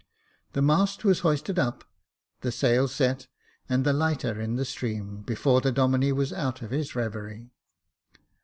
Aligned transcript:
The 0.53 0.63
mast 0.63 1.05
was 1.05 1.19
hoisted 1.19 1.59
up, 1.59 1.83
the 2.39 2.51
sail 2.51 2.87
set, 2.87 3.27
and 3.69 3.85
the 3.85 3.93
lighter 3.93 4.41
in 4.41 4.55
the 4.55 4.65
stream, 4.65 5.21
before 5.21 5.61
the 5.61 5.71
Domine 5.71 6.15
was 6.15 6.33
out 6.33 6.63
of 6.63 6.71
his 6.71 6.95
reverie. 6.95 7.51